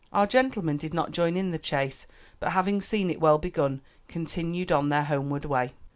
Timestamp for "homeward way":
5.03-5.73